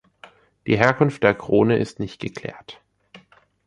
[0.65, 2.81] Die Herkunft der Krone ist nicht geklärt.